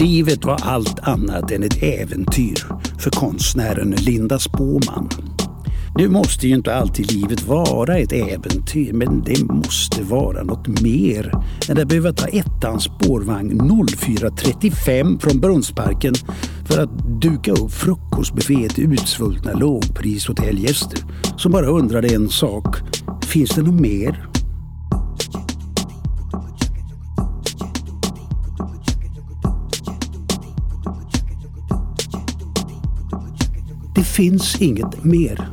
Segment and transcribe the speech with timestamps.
[0.00, 2.66] Livet var allt annat än ett äventyr
[2.98, 5.08] för konstnären Linda Spåman.
[5.98, 11.32] Nu måste ju inte alltid livet vara ett äventyr, men det måste vara något mer
[11.68, 16.14] än att behöva ta ettans spårvagn 04.35 från Brunnsparken
[16.68, 20.98] för att duka upp frukostbuffé till utsvultna lågprishotellgäster
[21.36, 22.76] som bara undrade en sak.
[23.24, 24.33] Finns det något mer?
[34.04, 35.48] Det finns inget mer.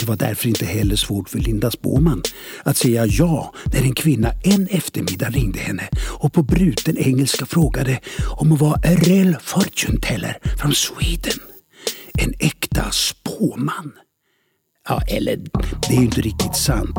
[0.00, 2.22] Det var därför inte heller svårt för Linda Spåman
[2.62, 8.00] att säga ja när en kvinna en eftermiddag ringde henne och på bruten engelska frågade
[8.36, 11.38] om hon var a real fortune teller från Sweden.
[12.18, 13.92] En äkta spåman.
[14.88, 15.36] Ja, eller
[15.88, 16.98] det är ju inte riktigt sant.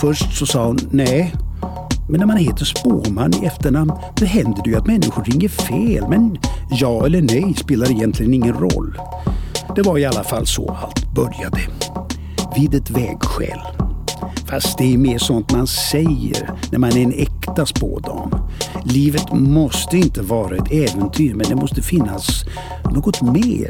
[0.00, 1.34] Först så sa hon nej.
[2.10, 6.08] Men när man heter spåman i efternamn då händer det ju att människor ringer fel.
[6.08, 6.38] Men
[6.70, 8.98] ja eller nej spelar egentligen ingen roll.
[9.76, 11.60] Det var i alla fall så allt började.
[12.56, 13.60] Vid ett vägskäl.
[14.46, 18.30] Fast det är mer sånt man säger när man är en äkta spådam.
[18.84, 22.44] Livet måste inte vara ett äventyr men det måste finnas
[22.94, 23.68] något mer.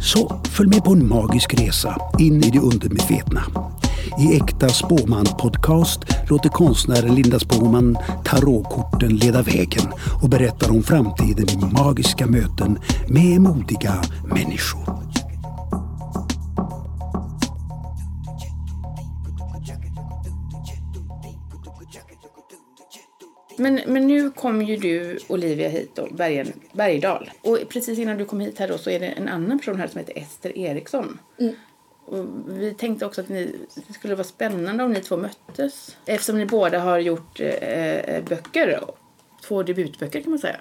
[0.00, 3.42] Så följ med på en magisk resa in i det undermedvetna.
[4.06, 11.46] I Äkta Spåman podcast låter konstnären Linda Spåman tarotkorten leda vägen och berättar om framtiden
[11.48, 15.06] i magiska möten med modiga människor.
[23.58, 27.30] Men, men nu kom ju du, Olivia, hit då, Bergen, Bergdal.
[27.42, 29.86] Och precis innan du kom hit här då så är det en annan person här
[29.86, 31.18] som heter Ester Eriksson.
[32.06, 33.54] Och vi tänkte också att ni,
[33.88, 35.96] det skulle vara spännande om ni två möttes.
[36.06, 38.80] Eftersom ni båda har gjort eh, böcker.
[39.42, 40.60] Två debutböcker kan man säga.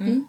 [0.00, 0.26] Mm.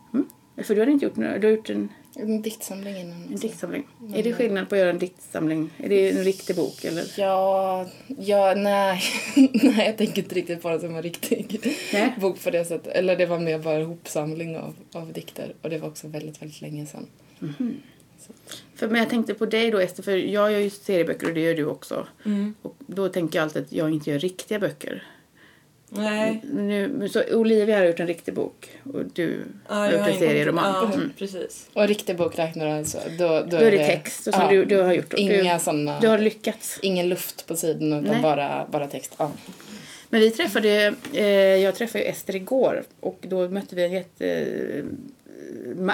[0.63, 3.23] För du har inte gjort några, du har gjort en, En diktsamling innan.
[3.23, 3.88] en diktsamling.
[4.16, 5.69] Är det skillnad på att göra en diktsamling?
[5.77, 7.13] Är det en riktig bok eller?
[7.17, 9.01] Ja, ja nej.
[9.53, 11.59] nej, jag tänker inte riktigt på det som en riktig
[11.94, 12.13] Nej.
[12.19, 12.94] bok på det sättet.
[12.95, 15.53] Eller det var mer bara en hopsamling av, av dikter.
[15.61, 17.07] Och det var också väldigt, väldigt länge sedan.
[18.75, 21.41] För, men jag tänkte på dig då Ester, för jag gör ju serieböcker och det
[21.41, 22.07] gör du också.
[22.62, 25.03] Och då tänker jag alltid att jag inte gör riktiga böcker.
[25.91, 26.41] Nej.
[26.53, 30.74] Nu, så Olivia har gjort en riktig bok och du Ja, har gjort en serieroman.
[30.90, 31.12] Ja, Mm.
[31.18, 31.69] precis.
[31.74, 32.97] Och riktig bok räknar du alltså?
[33.18, 35.13] Då, då, Då är det text och som ja, du, du har gjort.
[35.13, 36.00] Inga du, sådana...
[36.00, 36.80] du har lyckats.
[36.81, 38.22] Ingen luft på sidan utan Nej.
[38.22, 39.16] bara, bara text.
[39.18, 39.31] Ja.
[40.09, 44.28] Men vi träffade, eh, jag träffade ju Ester igår och då mötte vi en jätte,
[44.28, 44.84] eh,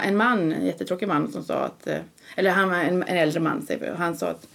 [0.04, 2.00] en man, en jättetråkig man som sa att, eh,
[2.36, 4.48] eller han var en, en äldre man säger vi, och han sa att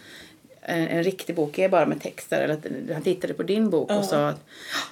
[0.63, 2.41] en, en riktig bok är bara med texter.
[2.41, 4.47] Eller att, han tittade på din bok och sa att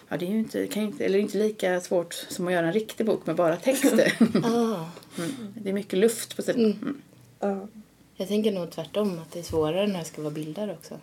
[0.09, 2.67] ja, det är ju inte, kan ju inte, eller inte lika svårt som att göra
[2.67, 4.13] en riktig bok med bara texter.
[5.19, 5.55] Mm.
[5.55, 6.65] Det är mycket luft på sidan.
[6.65, 7.01] Mm.
[7.41, 7.69] Ja.
[8.17, 10.99] Jag tänker nog tvärtom, att det är svårare när det ska vara bilder också.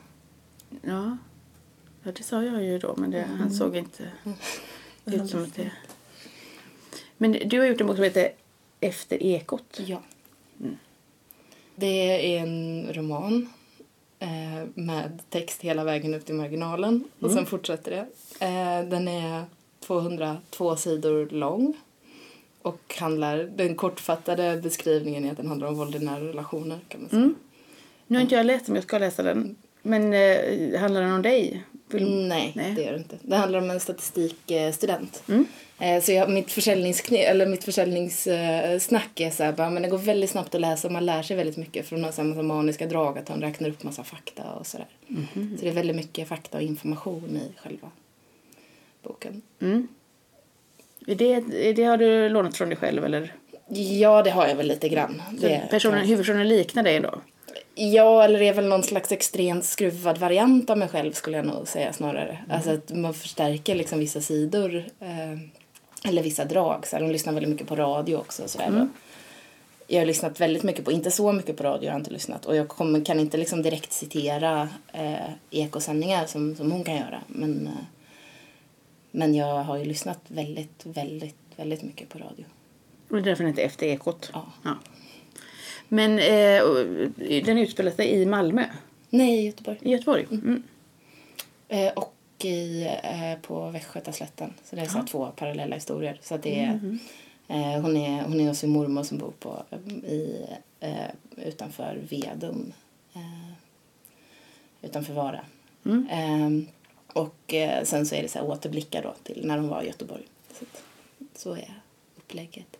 [0.81, 1.17] Ja.
[2.03, 4.03] ja, det sa jag ju då men det, han såg inte
[5.05, 5.71] ut som att det...
[7.17, 8.31] Men du har gjort en bok som heter
[8.80, 9.81] Efter ekot.
[9.86, 10.02] Ja.
[11.75, 13.50] Det är en roman
[14.19, 17.03] eh, med text hela vägen upp till marginalen.
[17.19, 18.08] Och sen fortsätter det.
[18.46, 19.44] Eh, den är
[19.80, 21.74] 202 sidor lång.
[22.62, 27.02] Och handlar, den kortfattade beskrivningen är att den handlar om våld i nära relationer kan
[27.02, 27.34] man säga.
[28.07, 29.56] Nu har inte jag läst den jag ska läsa den.
[29.81, 31.63] Men eh, handlar den om dig?
[31.90, 32.73] Vill- Nej, Nej.
[32.75, 33.16] det gör det inte.
[33.22, 35.23] Det handlar om en statistikstudent.
[35.28, 35.46] Mm.
[35.79, 39.97] Eh, Så jag, mitt, försäljningskne, eller mitt försäljningssnack är så här, bara, men det går
[39.97, 43.29] väldigt snabbt att läsa och man lär sig väldigt mycket från massa maniska drag att
[43.29, 44.88] han räknar upp massa fakta och sådär.
[45.57, 47.91] Så det är väldigt mycket fakta och information i själva
[49.03, 49.41] boken.
[49.62, 49.88] Mm.
[51.07, 51.34] Är det,
[51.69, 53.34] är det har du lånat från dig själv eller?
[54.00, 55.22] Ja, det har jag väl lite grann.
[55.41, 57.22] Så Det, personen, huvudpersonen liknar dig ändå?
[57.78, 61.68] Ja, eller är väl någon slags extremt skruvad variant av mig själv skulle jag nog
[61.68, 62.38] säga snarare.
[62.50, 65.39] Alltså att man förstärker liksom vissa sidor eh,
[66.10, 66.88] eller vissa drag.
[66.88, 68.44] Så här, de lyssnar väldigt mycket på radio också.
[68.44, 68.88] och Så där.
[69.88, 72.45] Jag har lyssnat väldigt mycket på, inte så mycket på radio har jag inte lyssnat.
[72.45, 77.21] Och jag kommer, kan inte liksom direkt citera eh, ekosändningar som, som hon kan göra.
[77.28, 77.74] Men, eh,
[79.12, 82.45] men jag har ju lyssnat väldigt, väldigt, väldigt mycket på radio.
[83.10, 84.31] Och det är därför den heter Efter ekot?
[84.33, 84.45] Ja.
[85.87, 86.85] Men eh, och
[87.45, 88.65] den utspelar sig i Malmö?
[89.09, 89.77] Nej, i Göteborg.
[89.81, 90.27] I Göteborg?
[90.31, 90.63] Mm.
[91.67, 92.15] Eh, och
[92.45, 94.53] i, eh, på Västgötaslätten.
[94.63, 96.19] Så det är så två parallella historier.
[96.21, 96.97] Så det är,
[97.47, 100.45] eh, hon, är, hon är hos sin mormor som bor på, eh, i,
[100.79, 100.91] eh,
[101.37, 102.73] utanför Vedum.
[103.13, 103.51] Eh,
[104.81, 105.39] utanför Vara.
[106.11, 106.49] Eh,
[107.13, 109.87] och eh, sen så är det så här återblickar då till när hon var i
[109.87, 110.23] Göteborg.
[110.59, 110.65] Så,
[111.35, 111.81] så är
[112.17, 112.77] upplägget.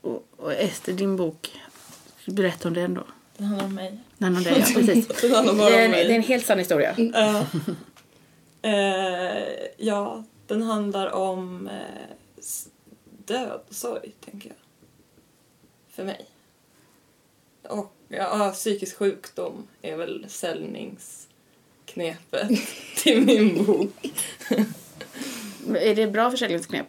[0.00, 1.50] Och, och Ester, din bok,
[2.26, 3.04] berätta om den då.
[3.36, 3.98] Den handlar om mig.
[4.18, 5.06] Den om dig, ja, precis.
[5.20, 6.04] Den handlar bara Det är, om mig.
[6.04, 6.94] det är en helt sann historia.
[7.12, 7.46] Ja.
[8.62, 9.42] Eh,
[9.76, 11.70] ja, den handlar om
[12.38, 12.68] s-
[13.26, 14.56] död, sorg, tänker jag.
[15.94, 16.26] För mig.
[17.62, 22.48] Och ja, psykisk sjukdom är väl säljningsknepet
[22.96, 24.12] till min bok.
[25.74, 26.86] Är det bra försäljningsknep?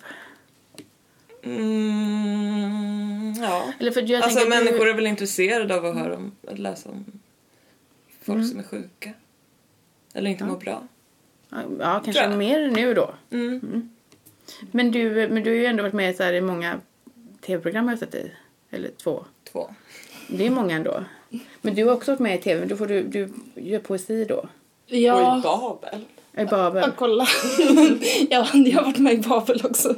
[1.44, 3.74] Mm, ja.
[3.80, 6.60] Eller för jag Alltså att du- människor är väl intresserade av att höra om, att
[6.60, 7.06] läsa om
[8.22, 9.10] folk som är sjuka.
[10.14, 10.84] Eller inte mår bra.
[11.80, 13.14] Ja, kanske mer nu då.
[13.32, 13.90] Mm.
[14.72, 16.80] Men du, men du har ju ändå varit med så här i många
[17.42, 18.36] tv-program har jag sett dig.
[18.72, 19.26] Eller två.
[19.52, 19.70] Två.
[20.28, 21.04] Det är många ändå.
[21.62, 24.26] Men du har också varit med i tv, men då får du, du gör poesi
[24.26, 24.36] då.
[24.36, 24.46] Och
[24.88, 26.06] i Ja, Babel.
[26.38, 26.84] I Babel.
[26.86, 27.28] ja kolla.
[28.30, 29.96] ja, jag har varit med i Babel också.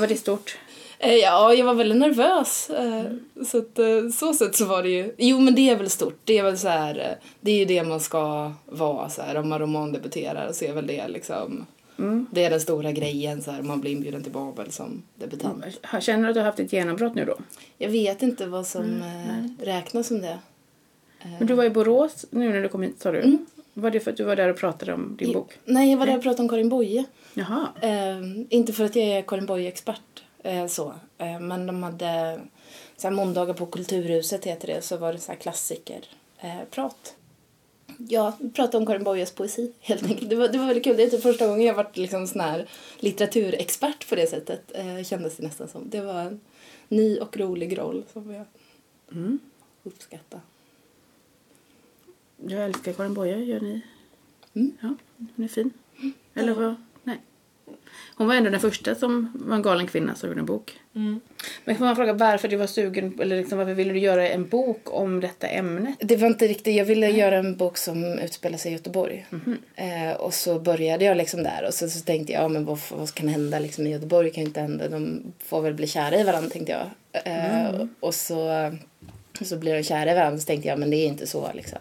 [0.00, 0.58] Var det stort?
[0.98, 2.70] Eh, Ja, jag var väldigt nervös.
[2.70, 3.04] eh,
[3.46, 5.14] Så att, eh, så sätt så var det ju.
[5.18, 6.18] Jo, men det är väl stort.
[6.24, 9.48] Det är väl så här, det är ju det man ska vara så här om
[9.48, 11.66] man romandebuterar så är väl det liksom
[12.30, 15.64] Det är den stora grejen så här man blir inbjuden till Babel som debutant.
[16.00, 17.36] Känner du att du har haft ett genombrott nu då?
[17.78, 20.38] Jag vet inte vad som eh, räknas som det.
[21.38, 23.38] Men du var i Borås nu när du kom hit sa du?
[23.78, 25.58] Var det för att du var där och pratade om din bok?
[25.64, 27.04] Nej, jag var där och pratade om Karin Boye.
[27.34, 27.68] Jaha.
[27.80, 28.18] Eh,
[28.50, 30.94] inte för att jag är Karin Boye-expert, eh, så.
[31.18, 32.40] Eh, men de hade
[32.96, 36.04] så här, måndagar på Kulturhuset heter det, så var det så här klassiker
[36.40, 36.88] eh.
[37.98, 40.30] Ja, prata om Karin Boyes poesi helt enkelt.
[40.30, 40.96] Det var, det var väldigt kul.
[40.96, 42.68] Det är typ första gången jag varit liksom sån här
[42.98, 44.72] litteraturexpert på det sättet.
[44.74, 45.90] Eh, kändes det nästan som.
[45.90, 46.40] Det var en
[46.88, 48.44] ny och rolig roll som jag
[49.82, 50.40] uppskattar.
[52.46, 53.80] Jag älskar Karin Boye, gör ni?
[54.54, 54.72] Mm.
[54.80, 54.94] Ja,
[55.36, 55.70] hon är fin.
[56.34, 56.74] Eller vad?
[57.02, 57.20] Nej.
[58.16, 60.80] Hon var ändå den första som var en galen kvinna som gjorde en bok.
[60.94, 61.20] Mm.
[61.64, 64.48] Men får man fråga varför du var sugen, eller liksom varför ville du göra en
[64.48, 65.94] bok om detta ämnet?
[66.00, 69.26] Det var inte riktigt, jag ville göra en bok som utspelar sig i Göteborg.
[69.74, 72.78] Eh, och så började jag liksom där och så, så tänkte jag, ja men vad,
[72.90, 74.30] vad kan hända liksom i Göteborg?
[74.30, 76.86] kan ju inte hända, de får väl bli kära i varandra tänkte jag.
[77.24, 78.70] Eh, Och så,
[79.40, 81.78] så blir de kära i varandra så tänkte jag, men det är inte så liksom.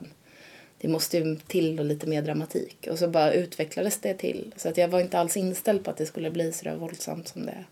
[0.86, 2.88] Det måste ju till och lite mer dramatik.
[2.92, 4.54] Och så bara utvecklades det till.
[4.56, 7.28] Så att jag var inte alls inställd på att det skulle bli så där våldsamt
[7.28, 7.64] som det,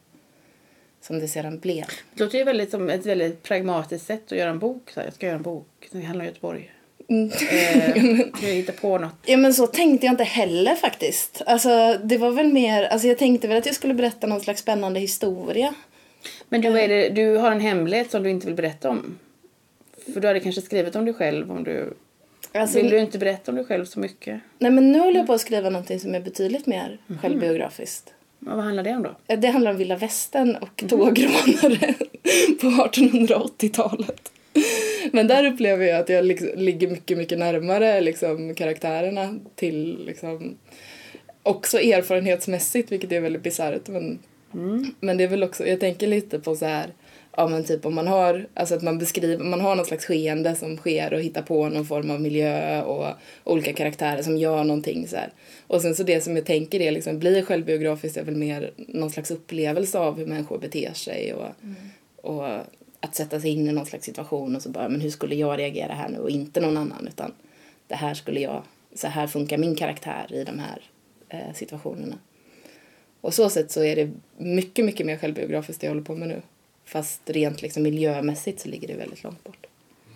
[1.01, 1.86] som det sedan blev.
[2.13, 4.92] Det låter ju väldigt som ett väldigt pragmatiskt sätt att göra en bok.
[4.94, 6.71] Så här, jag ska göra en bok som handlar om Göteborg.
[7.07, 7.31] Mm.
[7.51, 9.16] Eh, hitta på något?
[9.25, 11.42] Ja men så tänkte jag inte heller faktiskt.
[11.45, 14.62] Alltså det var väl mer, alltså jag tänkte väl att jag skulle berätta någon slags
[14.62, 15.74] spännande historia.
[16.50, 19.19] Men du, är det, du har en hemlighet som du inte vill berätta om.
[20.13, 21.94] För du hade kanske skrivit om dig själv om du...
[22.51, 24.42] Alltså, Vill du inte berätta om dig själv så mycket?
[24.60, 28.13] Nej men nu håller jag på att skriva någonting som är betydligt mer självbiografiskt.
[28.40, 29.36] Ja, Vad handlar det om då?
[29.36, 31.94] Det handlar om vilda västern och tågrånare
[32.62, 34.31] på 1880-talet.
[35.12, 40.57] Men där upplever jag att jag liksom ligger mycket, mycket närmare liksom, karaktärerna till liksom,
[41.44, 43.88] också erfarenhetsmässigt, vilket är väldigt bisarrt.
[43.88, 44.19] Men,
[45.00, 46.88] men det är väl också, jag tänker lite på så här,
[47.38, 50.56] ja men typ om man har, alltså att man beskriver, man har något slags skeende
[50.56, 53.07] som sker och hittar på någon form av miljö och
[53.44, 55.30] olika karaktärer som gör någonting så här.
[55.68, 59.11] Och sen så det som jag tänker är liksom, blir självbiografiskt är väl mer någon
[59.11, 61.49] slags upplevelse av hur människor beter sig och,
[62.21, 62.45] och
[62.99, 65.59] att sätta sig in i någon slags situation och så bara, men hur skulle jag
[65.59, 67.31] reagera här nu och inte någon annan utan
[67.87, 68.63] det här skulle jag,
[68.95, 70.81] så här funkar min karaktär i de här
[71.30, 72.18] eh, situationerna.
[73.21, 76.28] Och så sätt så är det mycket, mycket mer självbiografiskt det jag håller på med
[76.28, 76.42] nu.
[76.85, 79.68] Fast rent liksom miljömässigt så ligger det väldigt långt bort.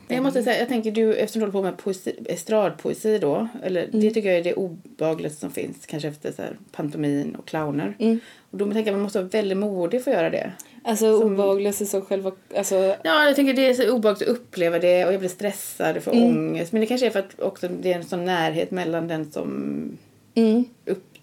[0.07, 3.89] Jag måste säga, jag tänker du, eftersom du håller på med poesi, estradpoesi då, eller
[3.91, 7.95] det tycker jag är det obehagligaste som finns, kanske efter så här pantomin och clowner.
[7.99, 8.19] Mm.
[8.51, 10.51] Och då tänker jag man måste vara väldigt modig för att göra det.
[10.83, 15.05] Alltså obehagligaste som själva, alltså Ja, jag tänker det är så obehagligt att uppleva det
[15.05, 16.71] och jag blir stressad och får ångest.
[16.71, 19.97] Men det kanske är för att också det är en sån närhet mellan den som
[20.35, 20.65] mm.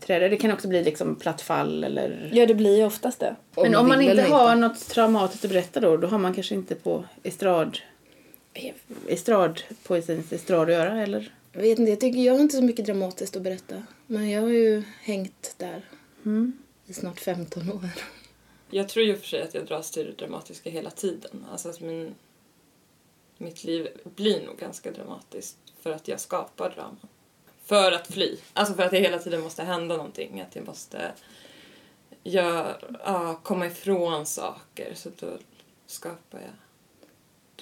[0.04, 0.30] Uppträder.
[0.30, 2.30] Det kan också bli liksom platt fall eller...
[2.32, 3.36] Ja det blir ju oftast det.
[3.56, 6.74] Men om man inte har något traumatiskt att berätta då, då har man kanske inte
[6.74, 7.78] på estrad,
[9.08, 11.32] estradpoesins estrad att göra eller?
[11.52, 13.82] Jag vet inte, jag tycker jag har inte så mycket dramatiskt att berätta.
[14.06, 15.82] Men jag har ju hängt där
[16.24, 16.52] Mm.
[16.86, 17.88] i snart 15 år.
[18.70, 21.44] Jag tror ju för sig att jag dras till det dramatiska hela tiden.
[21.52, 22.14] Alltså att min,
[23.38, 26.96] mitt liv blir nog ganska dramatiskt för att jag skapar drama.
[27.64, 28.36] För att fly.
[28.52, 30.40] Alltså för att det hela tiden måste hända någonting.
[30.40, 31.12] Att jag måste
[32.24, 34.92] gör, ja, komma ifrån saker.
[34.94, 35.26] Så då
[35.86, 36.50] skapar jag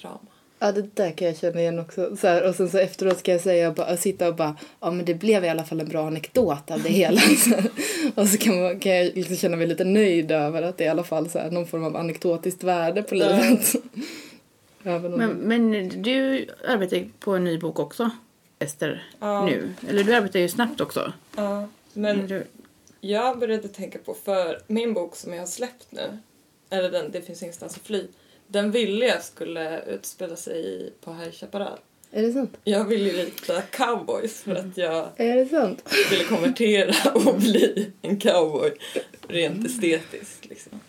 [0.01, 0.19] drama.
[0.59, 2.17] Ja, det där kan jag känna igen också.
[2.17, 5.05] Så här, och sen så efteråt ska jag säga, bara, sitta och bara, ja men
[5.05, 7.21] det blev i alla fall en bra anekdot av det hela.
[8.15, 10.85] Och så kan, man, kan jag liksom känna mig lite nöjd över att det är
[10.85, 13.73] i alla fall så här, någon form av anekdotiskt värde på livet.
[14.83, 18.09] Även om Men, men du arbetar på en ny bok också,
[18.59, 19.45] Ester, Ja.
[19.45, 19.73] nu.
[19.89, 21.13] Eller du arbetar ju snabbt också.
[21.35, 22.43] Ja, Men men du,
[23.01, 26.17] jag började tänka på, för min bok som jag har släppt nu,
[26.69, 28.07] eller den Det finns ingenstans att fly,
[28.47, 31.79] den ville jag skulle utspela sig i på High Chaparral.
[32.11, 32.57] Är det sant?
[32.63, 35.83] Jag ville ju rita cowboys för att jag Är det sant?
[36.11, 38.71] ville konvertera och bli en cowboy
[39.27, 40.45] rent estetiskt.
[40.45, 40.79] Liksom.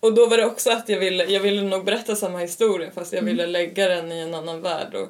[0.00, 3.12] Och då var det också att jag ville, jag ville nog berätta samma historia fast
[3.12, 5.08] jag ville lägga den i en annan värld och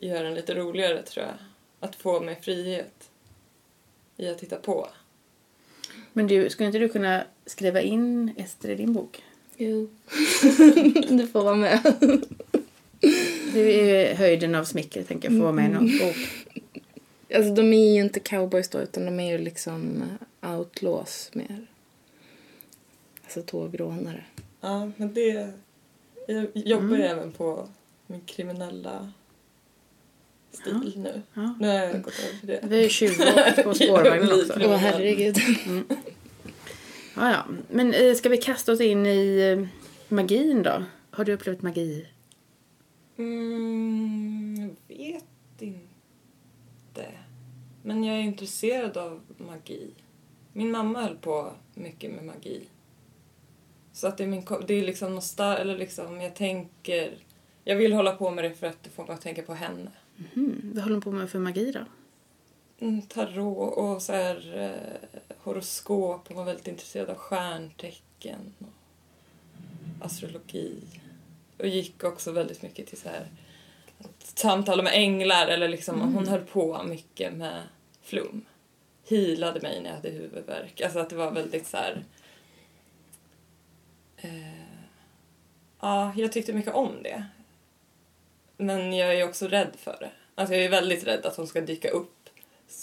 [0.00, 1.34] göra den lite roligare tror jag.
[1.80, 3.10] Att få mig frihet
[4.16, 4.88] i att titta på.
[6.12, 9.22] men du, skulle inte du kunna skriva in Ester i din bok?
[9.56, 9.90] Jo.
[11.08, 11.80] du får vara med.
[13.52, 16.16] Det är höjden av smicker, tänker jag, få vara med i någon bok.
[17.34, 20.02] Alltså de är ju inte cowboys då utan de är ju liksom
[20.42, 21.66] outlaws mer.
[23.24, 24.24] Alltså tågrånare.
[24.60, 25.52] Ja, men det...
[26.26, 27.68] Jag jobbar ju även på
[28.06, 29.12] min kriminella
[30.50, 31.22] stil nu.
[31.34, 31.54] Ja.
[31.60, 32.60] Nu har jag gått över till det.
[32.62, 34.52] Vi är 20 år på spårvagnen också.
[34.56, 35.36] Åh herregud.
[37.16, 37.46] Ja, ja.
[37.70, 39.66] Men eh, ska vi kasta oss in i eh,
[40.08, 40.84] magin då?
[41.10, 42.06] Har du upplevt magi?
[43.18, 45.24] Mm, jag vet
[45.58, 47.06] inte.
[47.82, 49.90] Men jag är intresserad av magi.
[50.52, 52.62] Min mamma höll på mycket med magi.
[53.92, 57.18] Så att det är, min, det är liksom nostal eller liksom, jag tänker...
[57.64, 59.90] Jag vill hålla på med det för att det får mig att tänka på henne.
[60.36, 60.72] Mm.
[60.74, 61.80] Vad håller hon på med för magi då?
[62.80, 66.28] Mm, tarot och så här, eh, horoskop.
[66.28, 70.76] Hon var väldigt intresserad av stjärntecken och astrologi.
[71.58, 73.28] Och gick också väldigt mycket till så här,
[73.98, 75.46] att samtala med änglar.
[75.46, 77.62] Eller liksom, Hon höll på mycket med
[78.02, 78.44] flum.
[79.08, 80.80] Healade mig när jag hade huvudvärk.
[80.80, 82.04] Alltså att det var väldigt så här...
[84.16, 84.62] Eh,
[85.80, 87.26] ja, jag tyckte mycket om det.
[88.58, 90.10] Men jag är också rädd för det.
[90.34, 92.14] Alltså jag är väldigt rädd att hon ska dyka upp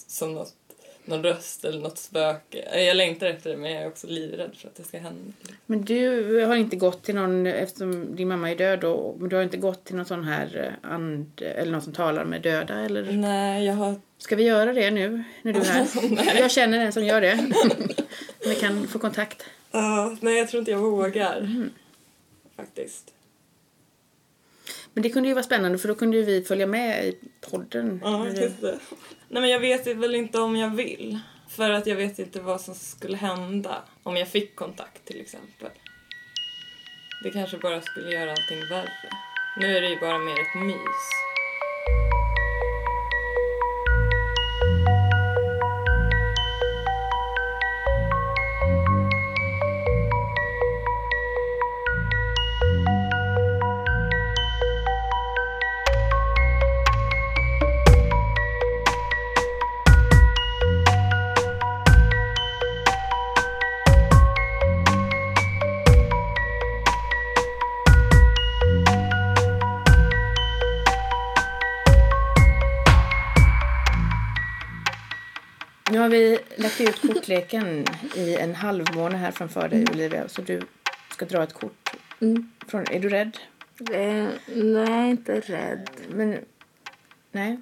[0.07, 0.53] som något,
[1.05, 2.85] någon röst eller något spöke.
[2.85, 5.33] Jag längtar efter det men jag är också livrädd för att det ska hända.
[5.65, 9.35] Men du har inte gått till någon, eftersom din mamma är död då, men du
[9.35, 12.79] har inte gått till någon sån här eh, and, eller någon som talar med döda
[12.79, 13.11] eller?
[13.11, 13.95] Nej, jag har...
[14.17, 16.39] Ska vi göra det nu, när du är här?
[16.39, 17.53] jag känner en som gör det.
[18.45, 19.43] vi kan få kontakt.
[19.71, 21.69] Ja, nej, jag tror inte jag vågar.
[22.55, 23.14] Faktiskt.
[24.95, 27.17] Men det kunde ju vara spännande för då kunde ju vi följa med i
[27.51, 28.01] podden.
[28.03, 28.79] Ja, just det.
[29.27, 31.19] Nej, men jag vet väl inte om jag vill.
[31.49, 35.69] För att jag vet inte vad som skulle hända om jag fick kontakt till exempel.
[37.23, 39.09] Det kanske bara skulle göra allting värre.
[39.59, 41.24] Nu är det ju bara mer ett mys.
[76.65, 80.27] Lagt ut kortleken i en halvmåne här framför dig Olivia.
[80.27, 80.61] Så du
[81.11, 81.95] ska dra ett kort.
[82.21, 82.51] Mm.
[82.67, 83.37] Från, är du rädd?
[83.91, 85.89] Eh, nej, inte rädd.
[86.09, 86.39] Men,
[87.31, 87.59] nej.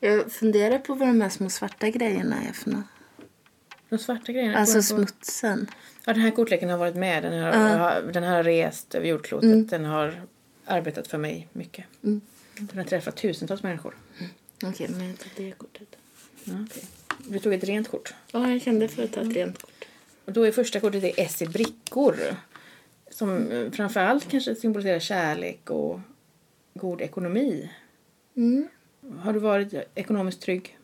[0.00, 2.84] Jag funderar på vad de här små svarta grejerna är för något.
[3.88, 4.58] De svarta grejerna.
[4.58, 5.70] Alltså på- smutsen.
[6.04, 7.22] Ja, den här kortleken har varit med.
[7.22, 9.68] Den har, har- den här har rest över jordklotet.
[9.70, 10.22] Den har
[10.64, 11.84] arbetat för mig mycket.
[12.04, 12.20] Mm.
[12.58, 13.94] Den har träffat tusentals människor.
[14.64, 15.96] Okej, men jag tar det kortet.
[17.28, 18.14] Du tog ett rent kort.
[18.32, 19.84] Ja, jag kände för att ta ett rent kort.
[20.24, 22.16] Och då är första kortet är S i brickor.
[23.10, 26.00] Som eh, framförallt kanske symboliserar kärlek och
[26.74, 27.70] god ekonomi.
[28.36, 28.68] Mm.
[29.18, 30.78] Har du varit ekonomiskt trygg?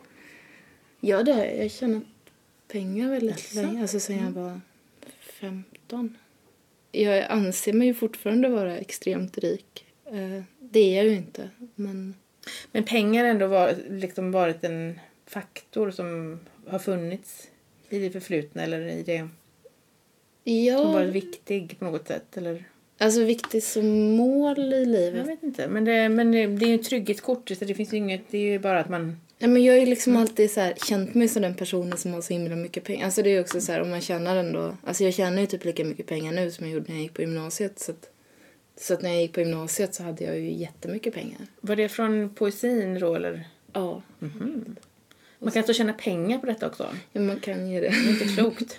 [1.00, 1.64] Ja, det har jag.
[1.64, 2.02] Jag tjänat
[2.69, 3.62] pengar väldigt Jaså?
[3.66, 3.83] länge.
[3.83, 4.61] Alltså sen jag var
[5.21, 6.16] 15.
[6.93, 9.85] Jag anser mig ju fortfarande vara extremt rik.
[10.05, 11.50] Eh, Det är jag ju inte.
[11.75, 12.14] Men
[12.73, 17.49] Men pengar har ändå var, liksom varit en faktor som har funnits
[17.88, 19.30] i det förflutna eller i det som
[20.45, 22.37] ja, varit viktig på något sätt.
[22.37, 22.64] Eller?
[22.99, 25.26] alltså viktigt som mål i Jag livet.
[25.28, 25.68] vet inte.
[25.68, 28.23] Men det, men det det är ju ett trygghetskort så det finns ju inget.
[28.30, 29.21] Det är ju bara att man...
[29.38, 32.12] Ja, men jag har ju liksom alltid så här, känt mig som den personen som
[32.12, 33.04] har så himla mycket pengar.
[33.04, 34.76] Alltså det är ju också så här om man tjänar ändå.
[34.85, 37.14] Alltså jag tjänar ju typ lika mycket pengar nu som jag gjorde när jag gick
[37.14, 37.78] på gymnasiet.
[37.78, 38.11] Så att
[38.76, 41.38] Så att när jag gick på gymnasiet så hade jag ju jättemycket pengar.
[41.61, 43.45] Var det från poesin då eller?
[43.73, 44.02] Ja,
[45.47, 46.87] Man kan och tjäna pengar på detta också.
[47.12, 47.88] ja man kan ju det.
[47.88, 48.79] Det är inte klokt.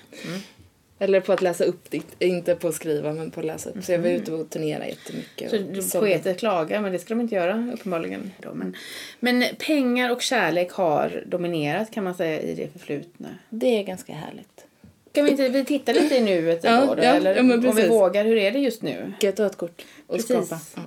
[1.00, 3.84] Eller på att läsa upp dikt, inte på att skriva men på att läsa upp.
[3.84, 5.50] Så jag var ute och turnerade jättemycket.
[5.50, 8.32] Så du- såg- poeter klagar, men det ska de inte göra uppenbarligen.
[8.42, 8.54] Då.
[8.54, 8.76] Men,
[9.20, 13.30] men pengar och kärlek har dominerat kan man säga i det förflutna.
[13.50, 14.66] Det är ganska härligt.
[15.12, 17.76] Kan vi inte vi tittar lite i nuet Ja, då, då, ja, eller ja, om
[17.76, 19.14] vi vågar, hur är det just nu?
[19.18, 20.46] Ska jag ta ett kort och Precis.
[20.48, 20.62] skapa?
[20.76, 20.82] Ja.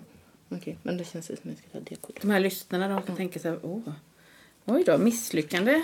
[0.48, 2.22] Okej, men det känns som att jag ska ta det kortet.
[2.22, 3.80] De här lyssnarna de kan tänka sig, åh,
[4.70, 5.82] oj då, misslyckande.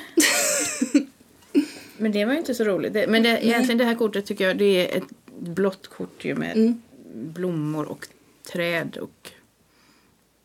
[1.98, 2.92] men det var ju inte så roligt.
[2.92, 5.04] Det, men det, egentligen det här kortet tycker jag, det är ett
[5.38, 6.82] blått kort ju med Mm.
[7.12, 8.08] blommor och
[8.52, 9.30] träd och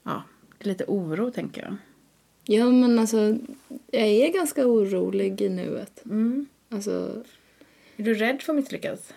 [0.04, 0.24] ja,
[0.60, 1.76] lite oro tänker jag.
[2.58, 3.38] Ja, men alltså
[3.92, 6.06] jag är ganska orolig i nuet.
[6.06, 6.46] Mm.
[6.70, 7.24] Alltså,
[7.98, 9.14] Är du rädd för att misslyckas?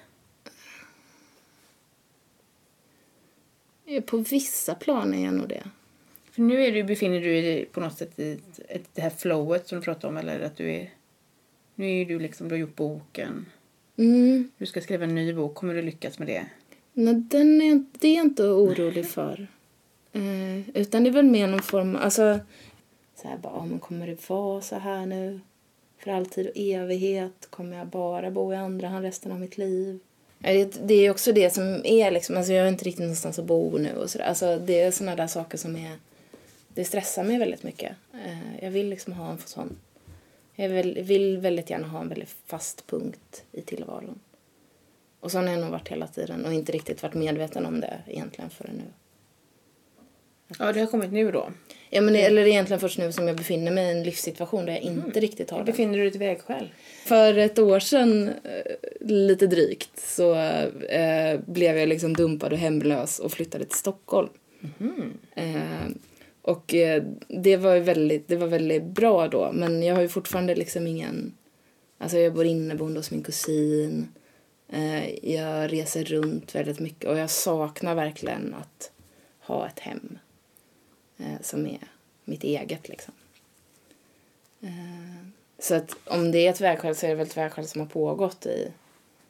[4.06, 5.62] på vissa plan är jag nog det.
[6.34, 8.38] För nu är du, befinner du dig på något sätt i
[8.68, 10.16] ett, det här flowet som du pratade om.
[10.16, 10.90] Eller att du är,
[11.74, 13.46] nu är du liksom, du har gjort boken.
[13.96, 14.50] Mm.
[14.58, 15.54] Du ska skriva en ny bok.
[15.54, 16.46] Kommer du lyckas med det?
[16.92, 19.46] Nej, den är, det är jag inte orolig för.
[20.12, 22.40] Eh, utan det är väl mer någon form, alltså
[23.16, 25.40] så här bara, men kommer det vara så här nu
[25.98, 27.46] för alltid och evighet?
[27.50, 29.98] Kommer jag bara bo i andra hand resten av mitt liv?
[30.82, 33.78] Det är också det som är liksom, alltså jag har inte riktigt någonstans att bo
[33.78, 34.24] nu och sådär.
[34.24, 35.98] Alltså det är sådana där saker som är,
[36.74, 37.92] det stressar mig väldigt mycket.
[38.14, 39.76] Eh, jag vill liksom ha en sån,
[40.54, 44.20] jag vill, vill väldigt gärna ha en väldigt fast punkt i tillvaron.
[45.20, 47.98] Och så har jag nog varit hela tiden och inte riktigt varit medveten om det
[48.06, 48.84] egentligen förrän nu.
[50.58, 51.50] Ja, det har kommit nu då.
[51.90, 54.72] Ja, men det, eller egentligen först nu som jag befinner mig i en livssituation där
[54.72, 55.64] jag inte riktigt har det.
[55.64, 56.68] befinner du dig ett vägskäl.
[57.04, 63.18] För ett år sedan, eh, lite drygt, så eh, blev jag liksom dumpad och hemlös
[63.18, 64.28] och flyttade till Stockholm.
[65.34, 65.86] Eh,
[66.44, 70.54] och eh, det var väldigt, det var väldigt bra då, men jag har ju fortfarande
[70.54, 71.34] liksom ingen...
[71.98, 74.08] Alltså jag bor inneboende hos min kusin.
[74.68, 78.92] Eh, jag reser runt väldigt mycket och jag saknar verkligen att
[79.40, 80.18] ha ett hem
[81.16, 81.78] eh, som är
[82.24, 83.14] mitt eget liksom.
[84.60, 85.28] Eh,
[85.58, 87.88] så att om det är ett vägskäl så är det väl ett vägskäl som har
[87.88, 88.72] pågått i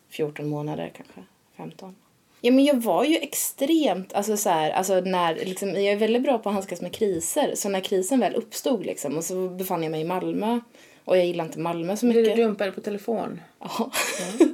[0.09, 1.24] 14 månader kanske,
[1.57, 1.94] 15.
[2.46, 6.22] Ja men jag var ju extremt, alltså så här, alltså när, liksom, jag är väldigt
[6.22, 7.54] bra på att handskas med kriser.
[7.54, 10.61] Så när krisen väl uppstod liksom och så befann jag mig i Malmö
[11.04, 12.24] och jag gillar inte Malmö så mycket.
[12.24, 13.40] du dumpad på telefon?
[13.59, 13.90] Ja.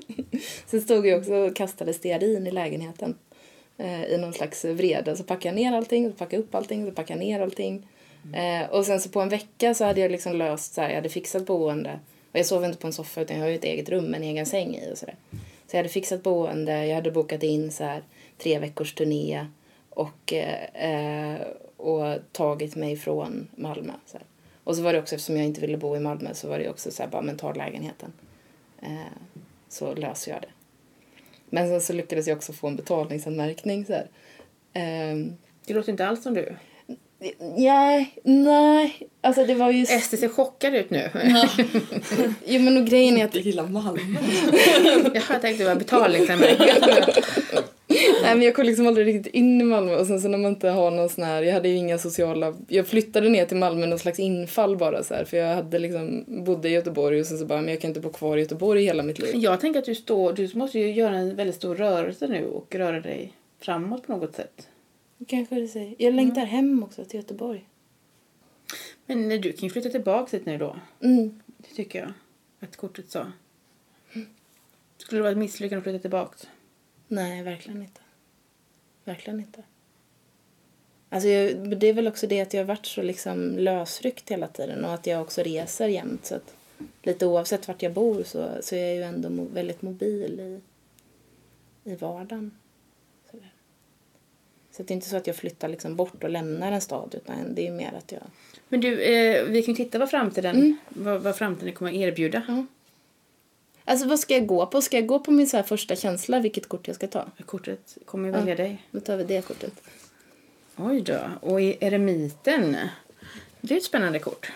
[0.66, 3.14] Sen stod jag också och kastade stearin i lägenheten.
[3.78, 5.16] Eh, I någon slags vrede.
[5.16, 7.86] Så packade jag ner allting, så packade jag upp allting, så packade jag ner allting.
[8.34, 10.96] Eh, och sen så på en vecka så hade jag liksom löst så här, jag
[10.96, 12.00] hade fixat boende.
[12.32, 14.20] Och jag sov inte på en soffa utan jag har ju ett eget rum med
[14.20, 15.14] en egen säng i och sådär.
[15.70, 18.02] Så jag hade fixat boende, jag hade bokat in så här
[18.38, 19.46] tre veckors turné.
[19.90, 21.40] Och, eh,
[21.76, 23.92] och tagit mig från Malmö.
[24.06, 24.26] Så här.
[24.64, 26.68] Och så var det också, eftersom jag inte ville bo i Malmö, så var det
[26.68, 28.12] också så här, bara men ta lägenheten.
[28.82, 29.12] Eh,
[29.68, 30.48] så löser jag det.
[31.50, 34.08] Men sen så lyckades jag också få en betalningsanmärkning så här.
[34.72, 35.16] Eh,
[35.66, 36.56] Det låter inte alls som du
[37.56, 39.08] nej, nej.
[39.20, 39.82] Alltså det var ju...
[39.82, 41.10] Ester ser chockad ut nu.
[42.44, 43.34] Jo men och grejen är att...
[43.34, 44.00] Jag gillar Malmö.
[45.28, 46.68] jag tänkte det var betalningsanmärkning.
[48.22, 50.50] Nej men jag kom liksom aldrig riktigt in i Malmö och sen så när man
[50.50, 53.86] inte har någon sån här, jag hade ju inga sociala, jag flyttade ner till Malmö
[53.86, 57.38] någon slags infall bara så här för jag hade liksom, bodde i Göteborg och sen
[57.38, 59.30] så bara, men jag kan inte bo kvar i Göteborg hela mitt liv.
[59.34, 62.74] Jag tänker att du står, du måste ju göra en väldigt stor rörelse nu och
[62.74, 64.68] röra dig framåt på något sätt.
[65.26, 65.94] Kanske det säger.
[65.98, 67.68] Jag längtar hem också till Göteborg.
[69.06, 70.76] Men du kan ju flytta tillbaka hit nu då.
[71.00, 71.42] Mm.
[71.58, 72.12] Det tycker jag
[72.60, 73.32] att kortet sa.
[74.96, 76.48] Skulle det vara ett misslyckande att flytta tillbaka?
[77.08, 78.00] Nej, verkligen inte.
[79.04, 79.62] Verkligen inte.
[81.08, 84.48] Alltså jag, det är väl också det att jag har varit så liksom lösryckt hela
[84.48, 86.26] tiden och att jag också reser jämt.
[86.26, 86.54] Så att
[87.02, 90.60] lite oavsett vart jag bor så, så är jag ju ändå mo, väldigt mobil i,
[91.90, 92.50] i vardagen.
[94.72, 97.54] Så det är inte så att jag flyttar liksom bort och lämnar en stad utan
[97.54, 98.22] det är mer att jag...
[98.68, 100.76] Men du, eh, vi kan ju titta vad framtiden, Mm.
[100.88, 102.42] vad, vad framtiden kommer att erbjuda.
[102.48, 102.64] Ja.
[103.84, 104.82] Alltså vad ska jag gå på?
[104.82, 107.26] Ska jag gå på min så här första känsla vilket kort jag ska ta?
[107.46, 108.86] Kortet kommer ju välja dig.
[108.90, 109.72] Då tar vi det kortet.
[110.76, 111.18] Oj då.
[111.40, 112.76] Och i eremiten,
[113.60, 114.52] det är ett spännande kort.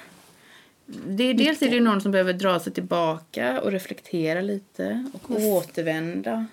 [0.87, 5.31] Det är, dels är det någon som behöver dra sig tillbaka och reflektera lite och
[5.31, 6.47] återvända.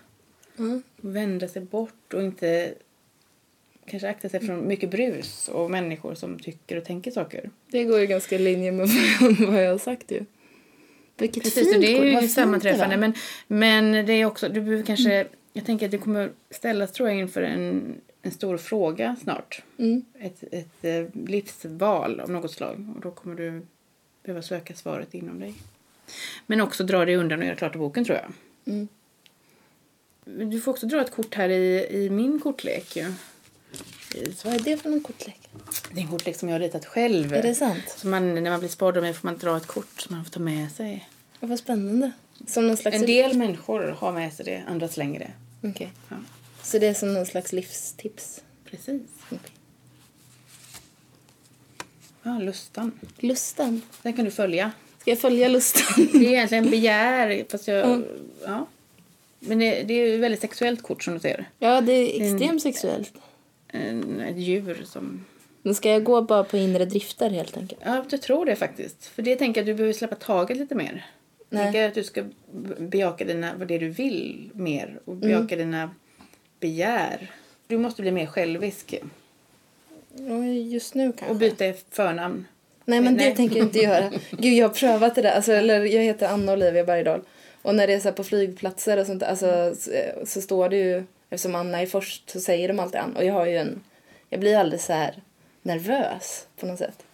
[0.58, 0.84] Mm.
[0.98, 2.74] Vända sig bort och inte
[3.86, 7.50] kanske akta sig från mycket brus och människor som tycker och tänker saker.
[7.68, 8.88] Det går ju ganska i linje med
[9.48, 10.26] vad jag har sagt ju.
[11.18, 12.98] Vilket Precis, fint och det är ju fint sammanträffande.
[12.98, 13.14] Men,
[13.48, 17.18] men det är också, du behöver kanske, jag tänker att det kommer ställas tror jag
[17.18, 19.64] inför en en stor fråga snart.
[19.78, 20.06] Mm.
[20.20, 22.94] Ett, ett eh, livsval av något slag.
[22.96, 23.66] Och då kommer du
[24.24, 25.54] behöva söka svaret inom dig.
[26.48, 28.34] Men också dra dig undan och göra klart boken tror jag.
[28.74, 28.88] Mm.
[30.50, 33.14] Du får också dra ett kort här i, i min kortlek ju.
[34.12, 35.50] Så vad är det för någon kortlek?
[35.92, 37.34] Det är en kortlek som jag har ritat själv.
[37.34, 37.96] Är det sant?
[37.98, 40.40] Så man, när man blir mig får man dra ett kort som man får ta
[40.40, 41.10] med sig.
[41.40, 42.12] Ja, vad spännande.
[42.48, 42.98] Som någon slags...
[42.98, 45.32] En del människor har med sig det, andra slänger det.
[45.70, 45.94] Okej.
[46.10, 46.16] Ja,
[46.64, 48.42] Så det är som någon slags livstips?
[48.66, 49.02] precis.
[49.26, 49.40] Okej.
[52.24, 52.92] Ja, lustan.
[53.20, 53.82] Lusten.
[54.02, 54.72] Den kan du följa.
[55.00, 56.08] Ska jag följa lusten?
[56.14, 58.04] Det är egentligen begär, fast jag...
[58.46, 58.68] Ja.
[59.40, 61.50] Men det, det är ju väldigt sexuellt kort som du ser.
[61.60, 63.14] ja, det är extremt sexuellt.
[63.72, 65.26] Ett djur som...
[65.64, 67.82] Nu ska jag gå bara på inre drifter helt enkelt.
[67.86, 69.06] Ja, jag tror det faktiskt.
[69.06, 71.06] För det tänker jag att du behöver släppa taget lite mer.
[71.50, 71.64] Nej.
[71.64, 72.24] tänker att du ska
[72.78, 75.92] bejaka dina, vad det du vill mer och bejaka dina
[76.60, 77.32] begär.
[77.68, 78.96] Du måste bli mer självisk
[80.70, 81.26] just nu kanske.
[81.26, 82.46] och byta förnamn.
[82.86, 83.30] Nej, men Nej.
[83.30, 84.12] det tänker jag inte göra.
[84.32, 85.32] Gud, jag har prövat det där.
[85.32, 87.22] Alltså, eller, jag heter Anna Olivia Bergdahl.
[87.62, 89.92] Och när det är så på flygplatser och sånt alltså, så,
[90.26, 93.20] så står det ju, eftersom Anna är först så säger de alltid Anna.
[93.20, 93.84] Och jag har ju en,
[94.30, 95.24] jag blir aldrig så här
[95.62, 97.06] nervös på något sätt.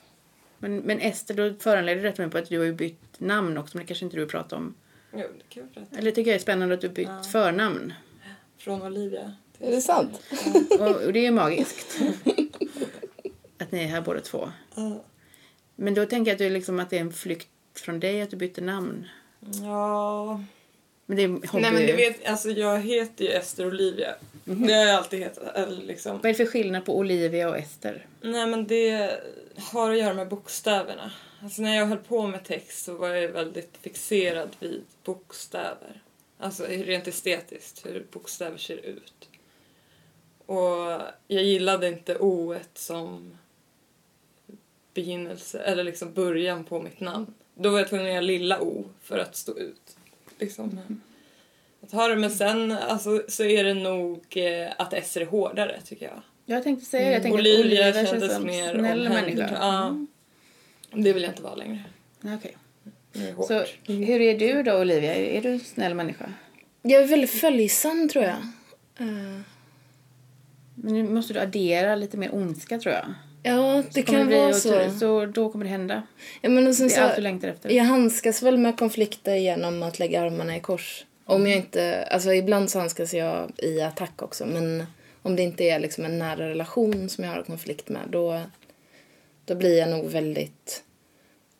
[0.60, 3.78] Men, men Ester, då föranleder det mig på att du har ju bytt namn också,
[3.78, 4.76] men det kanske inte du vill prata om.
[5.14, 5.98] Jo, det kan vi prata om.
[5.98, 7.24] Eller tycker jag är spännande att du bytt Ja.
[7.24, 7.94] förnamn.
[8.58, 9.34] Från Olivia.
[9.60, 10.22] Är det sant?
[10.80, 12.00] Och, och det är ju magiskt.
[13.60, 14.52] Att ni är här båda två.
[14.76, 15.04] Ja.
[15.76, 18.30] Men då tänker jag att, du liksom, att det är en flykt från dig att
[18.30, 19.08] du bytte namn.
[19.64, 20.44] Ja...
[21.10, 21.62] Men det är hobby.
[21.62, 24.16] Nej men du vet, alltså jag heter ju Ester Olivia.
[24.44, 25.56] Det har jag alltid hetat.
[25.56, 26.16] Eller liksom.
[26.16, 28.06] Vad är det för skillnad på Olivia och Ester?
[28.22, 29.20] Nej men det
[29.58, 31.12] har att göra med bokstäverna.
[31.44, 36.02] Alltså när jag höll på med text så var jag väldigt fixerad vid bokstäver.
[36.38, 39.30] Alltså rent estetiskt, hur bokstäver ser ut.
[40.46, 43.38] Och jag gillade inte o som
[44.94, 47.34] begynnelse, eller liksom början på mitt namn.
[47.56, 49.97] Då var jag tvungen att göra lilla o för att stå ut.
[50.40, 50.80] Liksom.
[51.84, 55.82] Att ha det, men sen alltså, så är det nog eh, att S är hårdare
[55.86, 56.22] tycker jag.
[56.46, 57.14] Jag tänkte säga det.
[57.14, 59.50] Jag tänker Olivia, att Olivia känns kändes som mer snäll människa.
[59.54, 59.88] Ja.
[59.88, 60.08] Mm.
[61.04, 61.84] Det vill jag inte vara längre.
[62.24, 62.58] Okej.
[63.36, 63.48] Hårt.
[63.48, 65.16] Så hur är du då Olivia?
[65.16, 66.34] Är du snäll människa?
[66.82, 68.36] Jag är väldigt följsam tror jag.
[69.00, 69.42] Eh,
[70.76, 73.14] Men nu måste du addera lite mer ondska tror jag.
[73.44, 74.92] Ja, det Kommer kan vara så.
[75.00, 76.04] Så då kommer det hända.
[76.42, 77.70] Ja, men och sen Det är allt du så längtar efter.
[77.70, 81.06] jag handskas väl med konflikter genom att lägga armarna i kors.
[81.26, 84.86] Om jag inte, alltså ibland så handskas jag i attack också men
[85.22, 88.42] om det inte är liksom en nära relation som jag har konflikt med då,
[89.46, 90.84] då blir jag nog väldigt,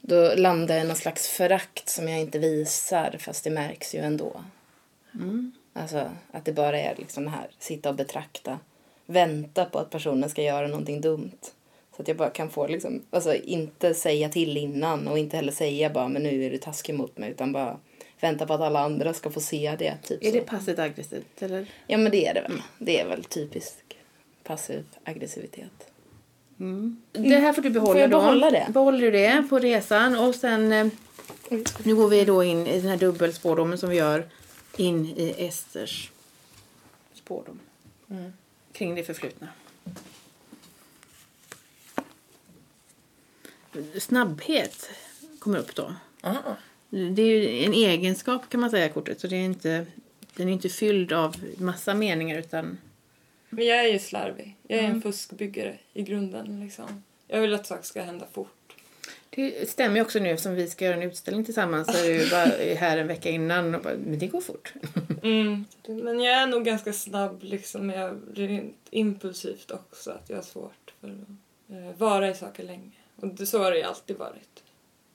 [0.02, 4.00] då landar jag i någon slags förakt som jag inte visar fast det märks ju
[4.00, 4.44] ändå.
[5.74, 8.60] Alltså att det bara är liksom det här, sitta och betrakta,
[9.06, 11.40] vänta på att personen ska göra någonting dumt.
[11.98, 15.52] Så att jag bara kan få liksom, alltså inte säga till innan och inte heller
[15.52, 17.78] säga bara men nu är du taskig mot mig utan bara
[18.20, 19.98] vänta på att alla andra ska få se det.
[20.04, 20.38] Typ Är så.
[20.38, 21.66] det passivt aggressivt eller?
[21.88, 22.62] Ja men det är det väl.
[22.80, 23.74] Det är väl typisk
[24.44, 25.92] passiv aggressivitet.
[27.12, 28.18] Det här får du behålla Får jag då.
[28.20, 28.68] behålla det?
[28.70, 30.88] Behåller du det på resan och sen eh,
[31.84, 34.26] nu går vi då in i den här dubbelspårdomen som vi gör
[34.78, 36.12] in i Esters
[37.14, 37.60] spårdom.
[38.74, 39.48] Kring det förflutna.
[44.00, 44.90] Snabbhet
[45.40, 45.94] kommer upp då.
[46.22, 46.36] Ah.
[46.90, 49.86] Det är ju en egenskap kan man säga kortet så det är inte,
[50.34, 52.78] den är inte fylld av massa meningar utan
[53.50, 54.56] Men jag är ju slarvig.
[54.68, 56.60] Jag är en fuskbyggare i grunden.
[56.60, 57.04] Liksom.
[57.28, 58.50] Jag vill att saker ska hända fort.
[59.30, 62.30] Det stämmer ju också nu som vi ska göra en utställning tillsammans så är du
[62.30, 64.74] bara här en vecka innan och bara, men det går fort.
[65.24, 65.66] Mm.
[65.88, 67.90] Men jag är nog ganska snabb liksom.
[67.90, 70.12] Jag blir impulsivt också.
[70.12, 72.92] Att jag har svårt för att eh, vara i saker länge.
[73.18, 74.64] Och det, så har det ju alltid varit.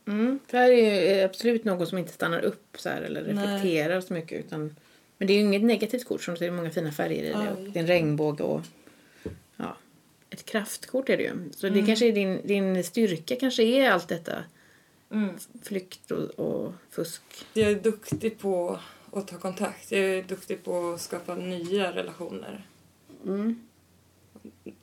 [0.07, 0.39] Mm.
[0.47, 3.33] För här är ju absolut någon som inte stannar upp så här eller Nej.
[3.33, 4.77] reflekterar så mycket utan
[5.19, 7.51] men det är ju inget negativt kort som det är många fina färger i det
[7.51, 8.61] och det är en regnbåge och
[9.57, 9.77] ja,
[10.31, 11.31] ett kraftkort är det ju.
[11.57, 11.81] Så Mm.
[11.81, 14.45] det kanske är din, din styrka kanske är allt detta
[15.11, 15.35] Mm.
[15.63, 17.23] flykt och, och fusk.
[17.55, 18.79] Jag är duktig på
[19.13, 19.93] att ta kontakt.
[19.93, 22.67] Jag är duktig på att skapa nya relationer.
[23.25, 23.69] Mm.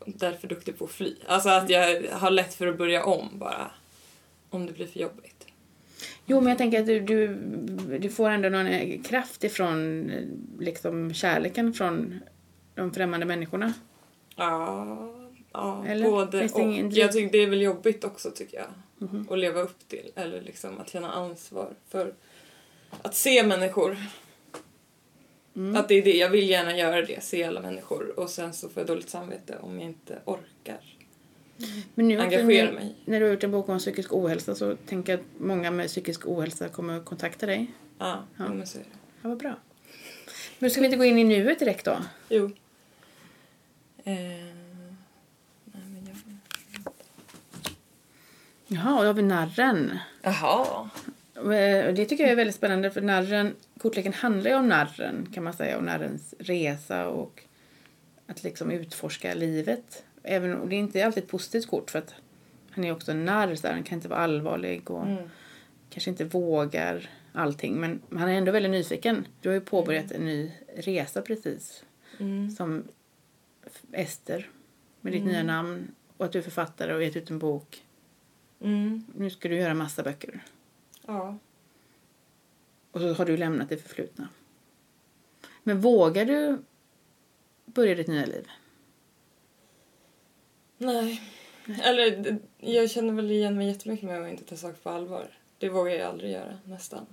[0.05, 1.15] Därför duktig på att fly.
[1.27, 3.71] Alltså att jag har lätt för att börja om bara.
[4.49, 5.45] Om det blir för jobbigt.
[6.25, 7.37] Jo, men jag tänker att du, du,
[7.99, 10.11] du får ändå någon kraft ifrån
[10.59, 12.19] liksom kärleken från
[12.75, 13.73] de främmande människorna.
[14.35, 15.15] Ja,
[15.51, 16.09] ja Eller?
[16.09, 16.59] både och.
[16.59, 18.67] ingen Jag tycker det är väl jobbigt också tycker jag.
[19.09, 19.27] Mhm.
[19.29, 20.11] Att leva upp till.
[20.15, 22.13] Eller liksom att känna ansvar för
[23.01, 23.97] att se människor.
[25.75, 28.69] Att det är det, jag vill gärna göra det, se alla människor och sen så
[28.69, 30.79] får jag dåligt samvete om jag inte orkar.
[31.95, 32.95] Men nu Engagera mig.
[33.05, 35.87] när du har gjort en bok om psykisk ohälsa så tänker jag att många med
[35.87, 37.71] psykisk ohälsa kommer att kontakta dig.
[37.97, 38.49] Ja, ja.
[38.53, 38.89] men så är det.
[39.21, 39.55] Ja, vad bra.
[40.59, 41.97] Men ska vi inte gå in i nuet direkt då?
[42.29, 42.45] Jo.
[44.03, 44.53] Eh, nej,
[45.73, 46.17] men jag...
[48.67, 49.99] Jaha, då har vi narren.
[50.21, 50.89] Jaha.
[51.39, 55.43] Eh, Det tycker jag är väldigt spännande för narren, kortleken handlar ju om narren kan
[55.43, 57.43] man säga och narrens resa och
[58.27, 60.03] att liksom utforska livet.
[60.23, 62.13] Även och det är inte alltid ett positivt kort för att
[62.71, 65.05] han är också en narr så han kan inte vara allvarlig och
[65.89, 69.27] kanske inte vågar allting men han är ändå väldigt nyfiken.
[69.41, 71.83] Du har ju påbörjat en ny resa precis
[72.57, 72.83] som
[73.91, 74.49] Ester
[75.01, 77.83] med ditt nya namn och att du är författare och gett ut en bok.
[78.63, 79.03] Mm.
[79.15, 80.43] Nu ska du göra massa böcker.
[81.09, 81.37] Ja.
[82.91, 84.29] Och så har du lämnat det förflutna.
[85.63, 86.57] Men vågar du
[87.65, 88.47] börja ditt nya liv?
[90.77, 91.21] Nej.
[91.83, 95.27] Eller jag känner väl igen mig jättemycket med att inte ta saker på allvar.
[95.57, 97.05] Det vågar jag aldrig göra, nästan.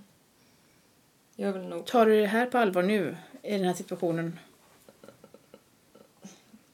[1.35, 1.85] Jag vill nog...
[1.85, 4.39] Tar du det här på allvar nu i den här situationen?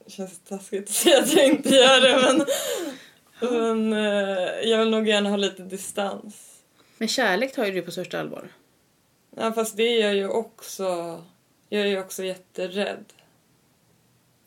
[0.05, 2.45] Det känns taskigt att säga att jag inte gör det men...
[3.51, 6.52] men eh, jag vill nog gärna ha lite distans.
[7.03, 8.49] Men kärlek tar ju du på största allvar.
[9.35, 10.83] Ja, fast det är jag ju också...
[11.69, 13.13] Jag är ju också jätterädd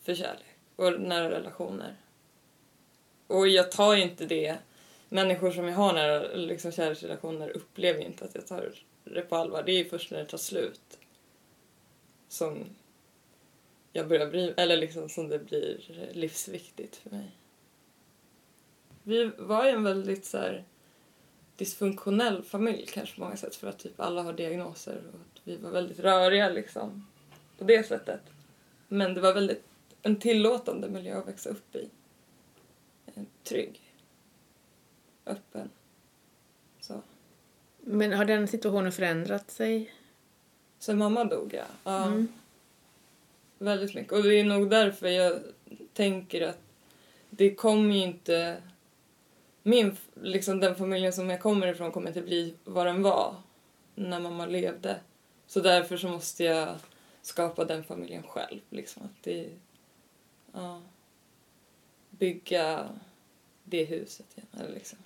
[0.03, 1.95] för kärlek och nära relationer.
[3.27, 4.57] Och jag tar ju inte det...
[5.09, 8.71] Människor som jag har nära liksom, kärleksrelationer upplever ju inte att jag tar
[9.03, 9.63] det på allvar.
[9.63, 10.99] Det är ju först när det tar slut
[12.27, 12.65] som
[13.93, 15.79] jag börjar bry eller liksom som det blir
[16.13, 17.31] livsviktigt för mig.
[19.03, 20.63] Vi var ju en väldigt så här
[21.57, 25.57] dysfunktionell familj kanske på många sätt för att typ alla har diagnoser och att vi
[25.57, 27.07] var väldigt röriga liksom
[27.57, 28.21] på det sättet.
[28.87, 29.63] Men det var väldigt
[30.01, 31.89] en tillåtande miljö att växa upp i.
[33.43, 33.81] Trygg.
[35.25, 35.69] Öppen.
[36.79, 37.01] Så.
[37.79, 39.93] Men har den situationen förändrat sig?
[40.79, 41.65] Sen mamma dog, ja.
[41.83, 42.05] ja.
[42.05, 42.27] Mm.
[43.57, 44.13] Väldigt mycket.
[44.13, 45.41] Och det är nog därför jag
[45.93, 46.59] tänker att
[47.29, 48.57] det kommer ju inte...
[49.67, 53.35] Min, liksom den familjen som jag kommer ifrån kommer inte bli vad den var
[53.95, 54.99] när mamma levde.
[55.47, 56.75] Så därför så måste jag
[57.21, 58.59] skapa den familjen själv.
[58.69, 59.03] Liksom.
[59.03, 59.49] Att det,
[60.53, 60.81] ja,
[62.09, 62.89] bygga
[63.63, 64.47] det huset igen.
[64.59, 64.97] Eller liksom.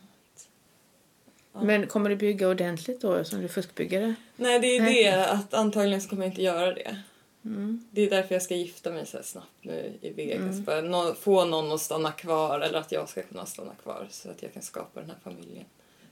[1.53, 1.63] Ja.
[1.63, 4.15] Men kommer du bygga ordentligt då som du fuskbyggare?
[4.35, 5.03] Nej, det är Nej.
[5.03, 7.01] det att antagligen så kommer jag inte göra det.
[7.45, 7.85] Mm.
[7.91, 10.39] Det är därför jag ska gifta mig så snabbt nu i Vegas.
[10.39, 10.65] Mm.
[10.65, 14.07] För att nå- få någon att stanna kvar eller att jag ska kunna stanna kvar
[14.09, 15.65] så att jag kan skapa den här familjen.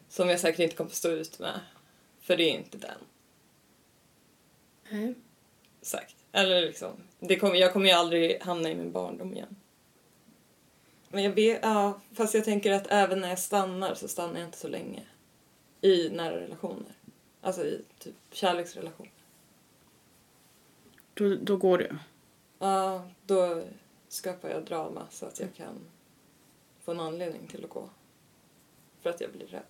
[0.09, 1.59] Som jag säkert inte kommer stå ut med.
[2.21, 2.97] För det är inte den.
[4.89, 5.15] Nej.
[5.81, 6.15] Sagt.
[6.31, 9.55] Eller liksom, det kommer, jag kommer ju aldrig hamna i min barndom igen.
[11.09, 14.47] Men jag vet, ja, fast jag tänker att även när jag stannar så stannar jag
[14.47, 15.01] inte så länge.
[15.81, 16.93] I nära relationer.
[17.41, 19.11] Alltså i typ kärleksrelationer.
[21.19, 21.89] Då, då går du.
[22.59, 23.63] Ja, då
[24.07, 25.79] skapar jag drama så att jag kan
[26.85, 27.89] få en anledning till att gå.
[29.03, 29.61] För att jag blir rädd.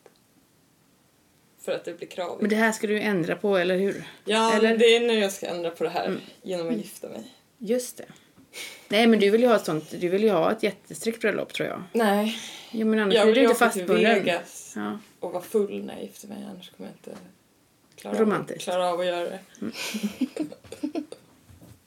[1.59, 2.37] För att det blir krav.
[2.41, 4.07] Men det här ska du ändra på, eller hur?
[4.25, 6.19] ja, eller- det är nu jag ska ändra på det här Mm.
[6.41, 7.33] genom att gifta mig.
[7.57, 8.05] Just det.
[8.89, 11.53] Nej, men du vill ju ha ett sånt, du vill ju ha ett jättestrikt bröllop
[11.53, 11.83] tror jag.
[11.93, 12.37] Nej,
[12.71, 13.97] Jo, men annars jag vill du inte fastbunden.
[14.23, 14.99] Vegas Ja.
[15.19, 16.45] och vara full när jag gifter mig.
[16.51, 17.21] Annars kommer jag inte
[17.95, 18.63] klara, av, Romantiskt.
[18.63, 19.39] klara av att göra det.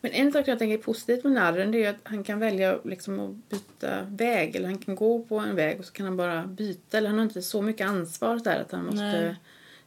[0.05, 3.21] Men en sak jag tänker är positivt med narren är att han kan välja liksom
[3.21, 4.57] att byta väg.
[4.57, 6.99] Eller han kan gå på en väg och så kan han bara byta.
[6.99, 9.35] Eller han har inte så mycket ansvar där att han måste Nej.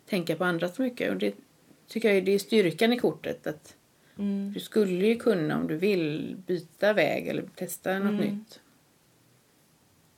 [0.09, 1.09] tänka på andra så mycket.
[1.11, 1.35] Och det
[1.87, 3.47] tycker jag är, det är styrkan i kortet.
[3.47, 3.75] Att
[4.17, 4.53] Mm.
[4.53, 8.17] du skulle ju kunna om du vill byta väg eller testa något Mm.
[8.17, 8.59] nytt.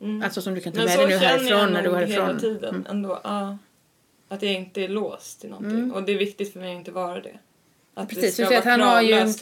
[0.02, 0.22] Mm.
[0.22, 2.26] Alltså som du kan ta Men med dig nu härifrån när du går nog hela
[2.26, 2.40] härifrån.
[2.40, 2.86] tiden Mm.
[2.90, 3.20] ändå.
[3.24, 3.58] Ja.
[4.28, 5.78] Att jag inte är låst till någonting.
[5.80, 5.92] Mm.
[5.92, 7.40] Och det är viktigt för mig att inte vara det.
[7.98, 9.34] Att Precis, det ska att han har ju.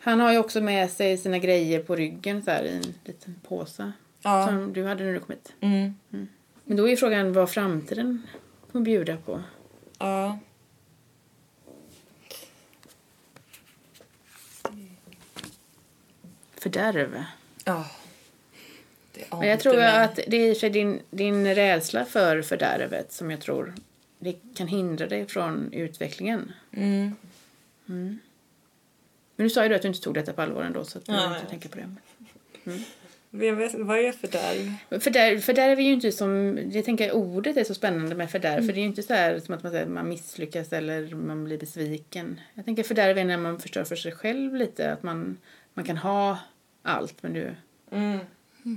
[0.00, 3.40] Han har ju också med sig sina grejer på ryggen så här, i en liten
[3.48, 3.92] påse.
[4.22, 4.46] Ja.
[4.46, 5.52] Som du hade när du kom hit.
[5.60, 5.94] Mm.
[6.64, 8.22] Men då är frågan vad framtiden
[8.72, 9.42] kommer bjuda på.
[9.98, 10.38] Ja.
[16.54, 17.24] Fördärv.
[17.64, 17.86] Ja.
[19.30, 20.04] Men jag tror mig.
[20.04, 23.74] att det är i din, din rädsla för fördärvet som jag tror
[24.18, 26.52] det kan hindra dig från utvecklingen.
[26.72, 27.14] Mm.
[27.86, 28.18] Men
[29.36, 31.12] du sa ju då att du inte tog detta på allvar ändå så att du
[31.12, 31.82] Ja, inte tänka på det.
[32.64, 33.58] Mm.
[33.58, 35.00] Vet, vad är fördärv?
[35.00, 38.14] För där, för där är vi ju inte som, jag tänker ordet är så spännande
[38.14, 38.66] med fördärv, Mm.
[38.66, 41.14] för det är ju inte så här som att man säger att man misslyckas eller
[41.14, 42.40] man blir besviken.
[42.54, 45.38] Jag tänker fördärv är när man förstör för sig själv lite, att man,
[45.74, 46.38] man kan ha
[46.82, 47.54] allt men du,
[47.90, 48.18] Mm.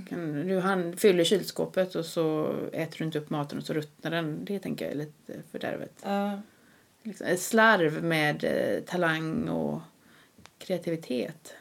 [0.09, 4.11] kan, du han, fyller kylskåpet och så äter du inte upp maten och så ruttnar
[4.11, 4.45] den.
[4.45, 5.93] Det tänker jag är lite fördärvet.
[6.03, 6.41] Ja.
[7.05, 9.81] Liksom, slarv med eh, talang och
[10.57, 11.53] kreativitet.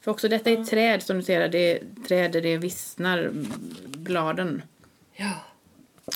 [0.00, 3.18] För också detta är ett träd som du ser, det är träd där det vissnar
[3.18, 3.46] mm,
[3.86, 4.62] bladen.
[5.12, 5.34] ja.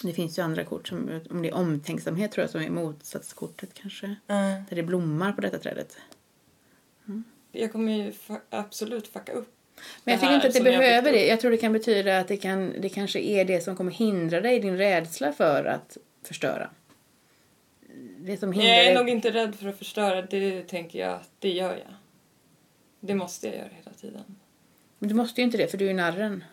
[0.03, 3.75] Det finns ju andra kort, som, om det är omtänksamhet tror jag som är motsatskortet
[3.75, 4.07] kanske.
[4.07, 4.63] Mm.
[4.69, 5.97] Där det blommar på detta trädet.
[7.53, 8.13] Jag kommer ju
[8.51, 9.55] absolut fucka upp
[10.05, 11.27] Men jag tycker inte att det jag behöver fick det.
[11.27, 14.41] Jag tror det kan betyda att det, kan, det kanske är det som kommer hindra
[14.41, 16.71] dig, din rädsla för att förstöra.
[18.23, 21.31] Det som hindrar Jag är nog inte rädd för att förstöra, det tänker jag att
[21.39, 21.95] det gör jag.
[23.01, 24.37] Det måste jag göra hela tiden.
[24.99, 26.45] Men du måste ju inte det, för du är ju narren.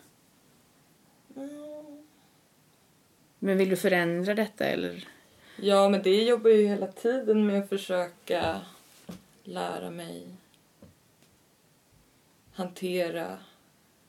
[3.38, 5.08] Men vill du förändra detta eller?
[5.56, 8.60] Ja, men det jobbar ju hela tiden med att försöka
[9.44, 10.26] lära mig
[12.52, 13.38] hantera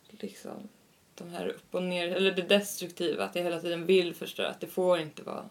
[0.10, 0.70] liksom
[1.16, 4.60] de här upp och ner, eller det destruktiva, att jag hela tiden vill förstöra, att
[4.60, 5.50] det får inte vara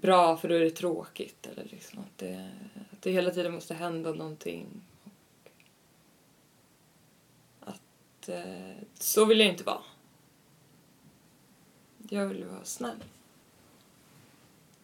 [0.00, 2.50] bra för då är det tråkigt eller liksom att det,
[2.92, 4.66] att det hela tiden måste hända någonting.
[7.60, 9.82] Och att eh, så vill jag inte vara.
[12.08, 13.04] Jag vill vara snäll.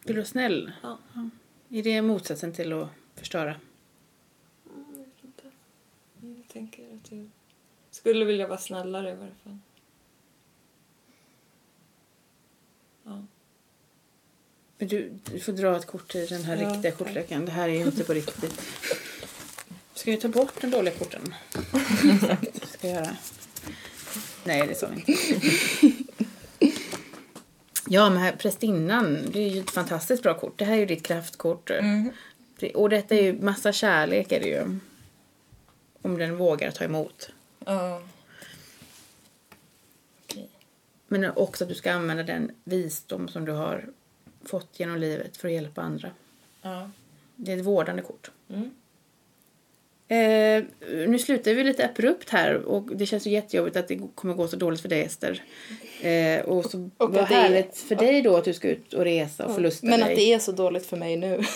[0.03, 0.71] Vill du vara snäll?
[0.83, 0.97] Ja.
[1.69, 3.55] Är det motsatsen till att förstöra?
[4.63, 5.51] Jag vet inte.
[6.21, 7.29] Jag tänker att jag
[7.91, 9.57] skulle vilja vara snällare i varje fall.
[13.03, 13.23] Ja.
[14.77, 17.45] Men du, du får dra ett kort i den här Ja, riktiga kortleken.
[17.45, 18.61] Det här är ju inte på riktigt.
[19.93, 21.35] Ska vi ta bort den dåliga korten?
[22.13, 23.15] Exakt, ska jag göra.
[24.43, 25.13] Nej, det sa vi inte.
[27.89, 30.59] Ja, men här, prästinnan, det är ju ett fantastiskt bra kort.
[30.59, 31.71] Det här är ju ditt kraftkort.
[32.59, 34.79] Det- Och detta är ju massa kärlek är det ju.
[36.01, 37.29] Om den vågar ta emot.
[37.65, 38.01] Ja.
[41.07, 43.89] Men också att du ska använda den visdom som du har
[44.47, 46.09] fått genom livet för att hjälpa andra.
[46.61, 46.89] Ja.
[47.35, 48.31] Det är ett vårdande kort.
[48.49, 48.71] Mm.
[50.09, 50.63] Eh,
[51.07, 54.47] nu slutar vi lite abrupt här och det känns ju jättejobbigt att det kommer gå
[54.47, 55.43] så dåligt för dig Ester.
[56.01, 59.45] Eh, och så Och vad härligt för dig då att du ska ut och resa
[59.45, 60.09] och förlusta Men dig.
[60.09, 61.41] att det är så dåligt för mig nu.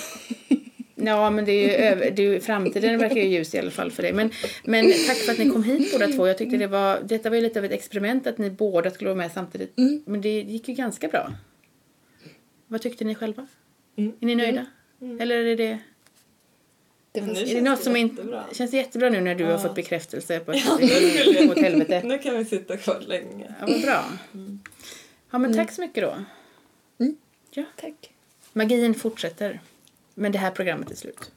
[1.05, 3.91] Ja, men det är ju över, det är framtiden verkar ju ljus i alla fall
[3.91, 4.13] för dig.
[4.13, 4.31] Men,
[4.63, 6.27] men tack för att ni kom hit båda två.
[6.27, 9.09] Jag tyckte det var, detta var ju lite av ett experiment att ni båda skulle
[9.09, 9.73] vara med samtidigt.
[10.05, 11.31] Men det gick ju ganska bra.
[12.71, 13.47] Vad tyckte ni själva?
[13.95, 14.13] Mm.
[14.21, 14.65] Är ni nöjda?
[15.19, 15.79] Eller är det...
[17.11, 18.43] Det var Är det känns något som jättebra.
[18.43, 19.59] inte känns jättebra nu när du har Ja.
[19.59, 22.01] fått bekräftelse på att Ja, det går åt helvete?
[22.05, 23.53] Nu kan vi sitta kvar länge.
[23.59, 24.05] Ja, vad bra.
[25.31, 26.15] Ja, men tack så mycket då.
[27.51, 27.63] Ja.
[27.75, 28.13] Tack.
[28.53, 29.59] Magin fortsätter.
[30.15, 31.31] Men det här programmet är slut.